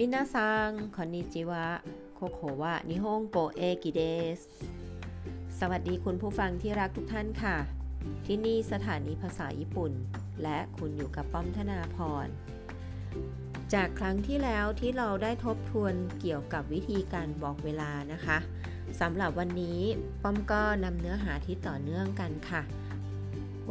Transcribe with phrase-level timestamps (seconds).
[0.00, 1.66] มินาซังคอนนิจิวะ
[2.14, 4.00] โคโควะนิฮงโกเอกิเด
[4.38, 4.40] ส
[5.58, 7.56] สวัสดีคุณผู้ฟังที่รักทุกท่านค่ะ
[8.26, 9.92] ที่นี่สถานีภาษาญี่ปุ่น
[10.42, 12.26] และคุณอยู่กับป้อมธนาพร
[13.74, 18.38] จากครั้งที่แล้วที่เราได้ทบทวนเกี่ยวกับวิธีการบอกเวลานะคะ
[19.00, 19.80] สำหรับวันนี้
[20.22, 22.62] ป้อมก็นำเนื้อหาที่ต่อเนื่องกันค่ะ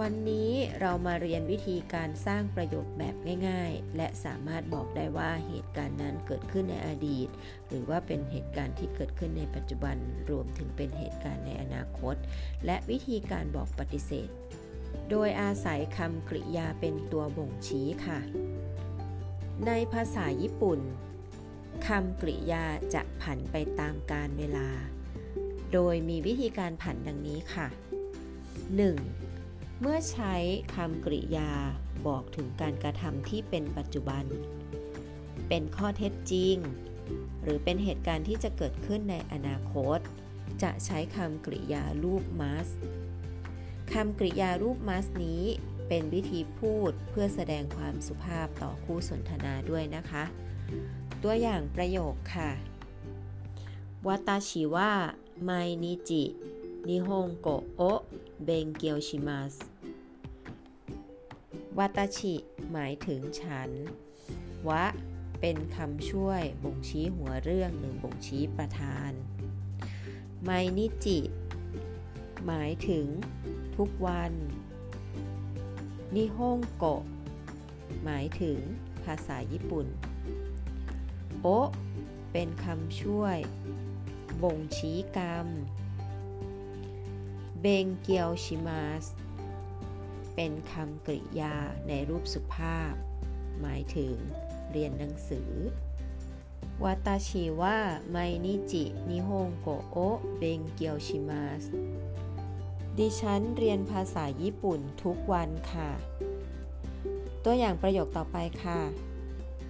[0.01, 0.51] วันนี้
[0.81, 3.15] เรามาเรียนวิธีการสร้างประโยคแบบ
[3.47, 7.29] ง่าย ๆ และสามารถบอกได้ว่าเหตุการณ์นั้นเกิดขึ้นในอดีต
[7.67, 9.97] หรือว่าเป็นเหตุการณ์ที่เกิดขึ้นในปัจจุบัน
[10.29, 12.15] รวมถึงเป็นเหตุการณ์ในอนาคต
[12.65, 14.29] และวิธีการบอกปฏิเสธ
[15.09, 18.19] โดยอาศัยคำกริยาเป็นตัวบ่งชี้ค่ะ
[19.67, 20.79] ในภาษาญี่ปุ่น
[21.87, 24.69] คำกริยาจะผันไปตามกาลเวลา
[25.73, 29.34] โดยมีวิธีการผันดังนี้ค่ะ 1.
[29.81, 30.35] เมื่อใช้
[30.75, 31.51] คำกริยา
[32.07, 34.25] บอกถึงการกระทำที่เป็นปัจจุบัน
[35.47, 36.55] เป็นข้อเท็จจริง
[37.41, 39.99] หรือเป็นเหตุการณ์ที่จะเกิดขึ้นในอนาคต
[40.63, 42.67] จะใช้คำกริยารูปมัส
[43.93, 45.43] คำกริยารูปมัสนี้
[45.87, 50.23] เป็นวิธีพูดเพื่อแสดงความสุภาพต่อคู่สนทนาด้วยนะคะ
[51.23, 52.51] ตัวอย่างประโยคค่ะ
[54.07, 54.91] วาตาชิวะ
[55.43, 55.51] ไม
[55.83, 56.23] นิจิ
[56.87, 57.81] นิฮงโกโอ
[58.43, 59.53] เบงเกียวชิมัส
[61.77, 62.33] วาตาชิ
[62.71, 63.69] หมายถึงฉัน
[64.69, 64.85] วะ
[65.39, 69.11] เป็นคำช่วยบ่งชี้หัวเรื่องหรือบ่งชี้ประธาน
[70.43, 71.19] ไมนิจิ
[72.45, 73.05] หมายถึง
[73.75, 74.33] ทุกวัน
[76.15, 76.85] นิฮงโก
[78.03, 78.59] หมายถึง
[79.03, 79.87] ภาษาญี่ปุ่น
[81.41, 81.47] โอ
[82.31, 83.37] เป็นคำช่วย
[84.43, 85.47] บ่งชี้กรรม
[87.61, 89.05] เบงเกียวชิมาส
[90.35, 91.55] เป็นคำกริยา
[91.87, 92.93] ในรูปสุภาพ
[93.61, 94.15] หมายถึง
[94.71, 95.51] เรียนหนังสือ
[96.83, 97.75] วาตาชิวะ
[98.09, 99.97] ไมนิจินิฮงโกโอ
[100.37, 101.63] เบงเกียวชิมาส
[102.97, 105.91] ดิฉันเรียนภาษาญี่ปุ่นทุกวันค่ะ
[107.43, 108.79] ตัวอย่างประโยคต่อไปค่ะ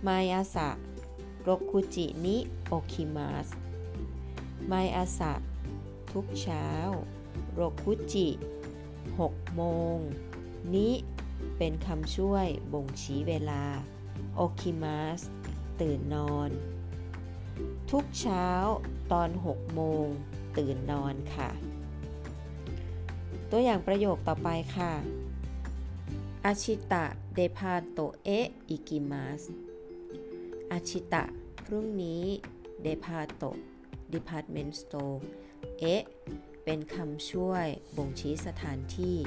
[0.04, 0.70] ไมอาสะ
[1.42, 2.38] โรคุจินิ
[2.68, 3.48] โอคิมาส
[4.68, 5.34] ไมอาสะ
[6.12, 6.68] ทุกเช้า
[7.54, 8.28] โรคุจิ
[8.94, 9.62] 6โม
[9.98, 10.00] ง
[10.76, 10.94] นี้
[11.58, 13.64] เป็นคำช่วยบ่งชี้เวลา
[14.36, 15.22] โอคิมัส
[15.82, 16.50] ตื่นนอน
[17.92, 18.48] ทุกเช้า
[19.12, 20.08] ตอน 6 โมง
[20.58, 21.50] ตื่นนอนค่ะ
[23.52, 24.94] ตัวอย่างประโยคต่อไปค่ะ
[26.46, 27.06] อาชิตะ
[27.36, 29.42] เดพาโตเอะอิกิมัส
[30.72, 31.24] อาชิตะ
[31.66, 32.24] พรุ่งนี้
[32.82, 33.44] เดพาโต
[34.14, 35.18] Department Store
[35.80, 36.04] เอะ
[36.64, 37.66] เป็นคำช่วย
[37.98, 39.18] บ่งชี้สถานที่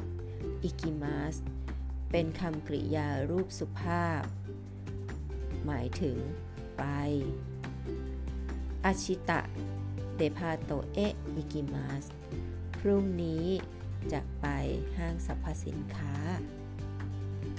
[0.62, 1.36] อิกิมัส
[2.10, 4.22] เป็นคำกริยารูปสุภาพ
[5.66, 6.16] หมายถึง
[6.78, 6.82] ไป
[8.84, 9.40] อาชิตะ
[10.16, 12.04] เดพาโตเอะอิกิมัส
[12.78, 13.44] พรุ่งนี้
[14.12, 14.46] จะไป
[14.96, 16.14] ห้างสรรพสินค้า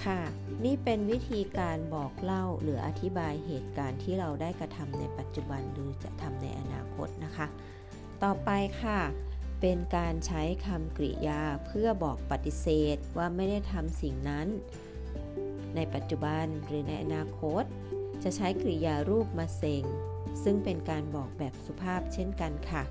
[0.06, 0.22] ค่ะ
[0.66, 7.47] นี่เป็นวิธีการบอกเล่าหรืออธิบายเหตุการณ์ที่เราได้กระทำในปัจจุบันหรือจะทำในอนาคตนะคะ
[8.23, 8.50] ต่อไป
[8.81, 9.00] ค่ะ
[9.59, 14.47] เป็นการใช้คำกริยาเพื่อบอกปฏิเสธว่าไม่ได้ทำสิ่งนั้น
[15.75, 17.64] ในปัจจุบันหรือในอนาคต
[18.24, 19.84] จะใช้กริยารูปません
[20.44, 22.84] ซึ่งเป็นการบอกแบบสุภาพเช่นกันค่ะ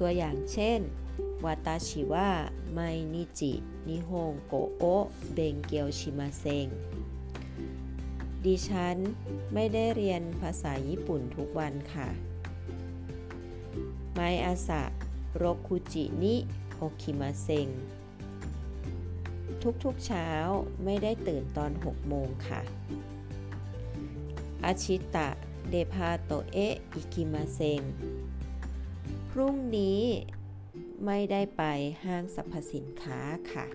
[0.00, 0.78] ตัวอย่างเช่น
[1.44, 2.80] 私は毎
[3.14, 6.66] 日日本語を勉強しません
[8.44, 8.96] ดิฉัน
[9.54, 12.08] ไม่ได้เรียนภาษาญี่ปุ่นทุกวันค่ะ
[14.14, 17.68] 毎朝六時に起きません
[19.84, 20.28] ทุกๆเช้า
[20.84, 22.62] ไม่ได้ตื่นตอน 6 โมงค่ะ
[24.64, 25.28] อาชิตะ
[25.70, 27.80] เดพาโตเอะอิคิมาเซง
[29.30, 30.02] พรุ่งนี้
[31.04, 31.62] ไม่ได้ไป
[32.04, 33.20] ห้างสรรพสินค้า
[33.52, 33.66] ค่ะ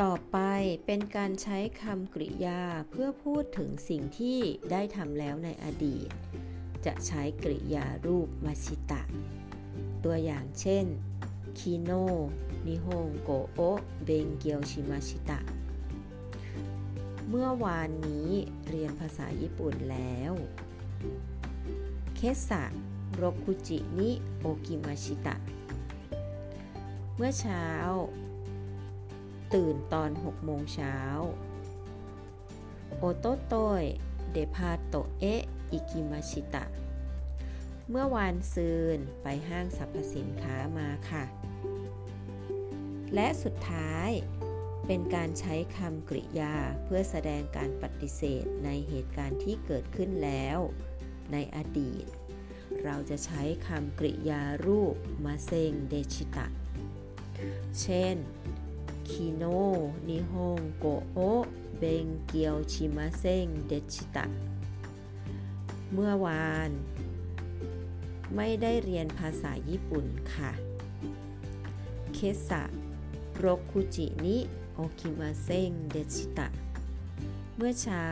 [0.00, 0.38] ต่อไป
[0.86, 4.38] เป็นการใช้คำกริยาเพื่อพูดถึงสิ่งที่
[4.70, 6.08] ได้ทำแล้วในอดีต
[6.86, 9.02] จะใช้กริยารูปมาชิตะ
[10.04, 10.86] ตัวอย่างเช่น
[11.58, 15.38] 昨日日本語を勉強しました
[17.28, 18.30] เมื่อวานนี้
[18.68, 20.32] เรียนภาษาญี่ปุ่นแล้ว
[22.16, 25.34] 今朝六時に起きました
[27.16, 27.66] เมื่อเช้า
[29.54, 30.96] ตื่นตอน6โมงเช้า
[32.98, 35.42] 一昨日デパートへ
[35.72, 36.64] อิกิมาชิตะ
[37.90, 41.24] เมื่อวานซืนไปห้างสรรพสินค้ามาค่ะ
[43.14, 44.10] และสุดท้าย
[44.86, 46.54] เป็นการใช้คำกริยา
[46.84, 50.58] เพื่อแสดงการปฏิเสธในเหตุการณ์ที่เกิดขึ้นแล้ว
[51.32, 52.04] ในอดีต
[52.84, 54.94] เราจะใช้คำกริยารูป
[55.24, 56.46] มาเซงเดชิตะ
[57.80, 58.16] เช่น
[59.10, 59.44] คิโน
[60.08, 61.18] นิฮงโกโอ
[61.78, 64.26] 勉強しませんでした
[65.92, 66.70] เมื่อวาน
[68.36, 70.52] ไม่ได้เรียนภาษาญี่ปุ่นค่ะ
[72.14, 76.48] 今朝六時に起きませんでした
[77.56, 78.06] เมื่อเช้า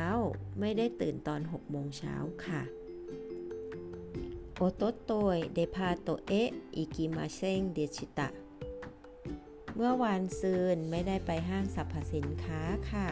[0.61, 2.15] ไม่ได้ตื่นตอน 6 โมงเช้า
[2.47, 2.63] ค่ะ
[4.57, 8.29] 一昨日デパートへ行きませんでした
[9.75, 12.61] เมื่อวานซืนไม่ได้ไปห้างสรรพสินค้า
[12.91, 13.09] ค่ะ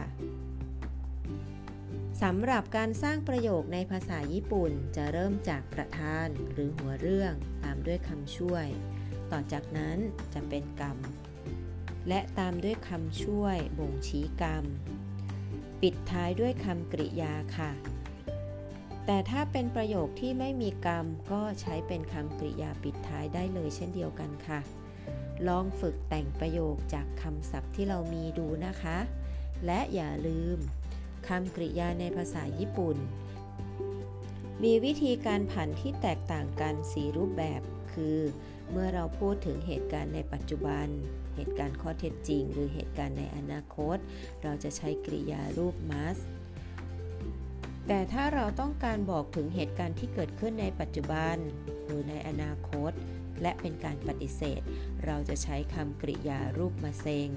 [2.23, 7.33] สำหรับการสร้างประโยคในภาษาญี่ปุ่นจะเริ่มจากประธานหรือหัวเรื่อง
[7.63, 8.67] ตามด้วยคำช่วย
[9.31, 9.97] ต่อจากนั้น
[10.33, 10.97] จะเป็นกรรม
[12.07, 14.63] และตามด้วยคำช่วยบ่งชี้กรรม
[15.81, 17.71] ปิดท้ายด้วยคำกริยาค่ะ
[19.05, 24.59] แต่ถ้าเป็นประโยคที่ไม่มีกรรมก็ใช้เป็นคำกริยาปิดท้ายได้เลยเช่นเดียวกันค่ะ
[25.47, 28.97] ลองฝึกแต่งประโยคจากคำศัพท์ที่เรามีดูนะคะ
[29.65, 30.57] และอย่าลืม
[31.27, 32.97] คำกริยาในภาษาญี่ปุ่น
[34.63, 37.61] มีวิธีการผันที่แตกต่างกันสีรูปแบบ
[37.93, 38.19] คือ
[38.71, 40.87] เมื่อเราพูดถึงเหตุการณ์ในปัจจุบัน
[41.35, 43.97] เหตุการณ์ข้อเท็จจริง หรือเหตุการณ์ในอนาคต
[44.43, 46.23] เราจะใช้กริยารูป must
[47.87, 51.35] แต่ถ้าเราต้องการบอกถึงเหตุการณ์ที่เกิดขึ้นในปัจจุบัน
[51.85, 52.91] หรือในอนาคต
[53.41, 54.61] และเป็นการปฏิเสธ
[55.05, 57.29] เราจะใช้คำกริยารูปมาเซง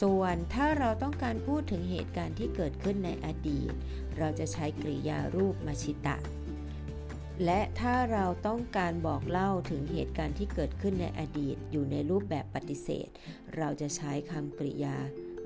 [0.00, 3.72] ส่วนถ้าเราต้องการพูดถึงเหตุการณ์ที่เกิดขึ้นในอดีต
[4.18, 6.16] เราจะใช้กริยารูปมาชิตะ
[7.44, 13.08] และถ้าเราต้องการบอกเล่าถึงเหตุการณ์ที่เกิดขึ้นในอดีต อยู่ในรูปแบบปฏิเสธ
[13.56, 14.96] เราจะใช้คำกริยา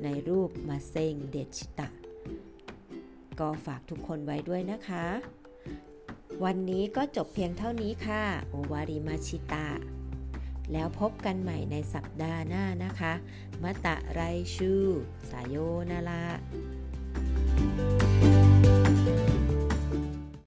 [0.04, 1.88] ในรูปมาเซงเดชิตะ
[3.40, 5.06] ก็ฝากทุกคนไว้ด้วยนะคะ
[6.44, 9.66] วันนี้ก็จบเพียงเท่านี้ค่ะ โอวาริมาชิตะ
[10.72, 13.12] แล้วพบกันใหม่ในสัปดาห์หน้านะคะ
[13.62, 14.20] มะตะไร
[14.56, 14.72] ชู
[15.30, 15.56] สายโย
[15.90, 16.22] นารา